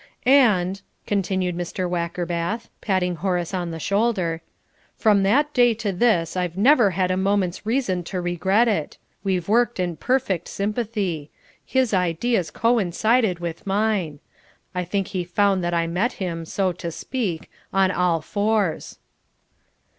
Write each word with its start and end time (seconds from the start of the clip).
"And," 0.25 0.81
continued 1.05 1.55
Mr. 1.55 1.87
Wackerbath, 1.87 2.69
patting 2.81 3.17
Horace 3.17 3.53
on 3.53 3.69
the 3.69 3.77
shoulder, 3.77 4.41
"from 4.95 5.21
that 5.21 5.53
day 5.53 5.75
to 5.75 5.91
this 5.91 6.35
I've 6.35 6.57
never 6.57 6.89
had 6.89 7.11
a 7.11 7.15
moment's 7.17 7.67
reason 7.67 8.01
to 8.05 8.19
regret 8.19 8.67
it. 8.67 8.97
We've 9.23 9.47
worked 9.47 9.79
in 9.79 9.97
perfect 9.97 10.47
sympathy. 10.47 11.29
His 11.63 11.93
ideas 11.93 12.49
coincided 12.49 13.37
with 13.37 13.67
mine. 13.67 14.19
I 14.73 14.85
think 14.85 15.09
he 15.09 15.23
found 15.23 15.63
that 15.63 15.73
I 15.75 15.85
met 15.85 16.13
him, 16.13 16.45
so 16.45 16.71
to 16.71 16.89
speak, 16.89 17.51
on 17.71 17.91
all 17.91 18.21
fours." 18.21 18.97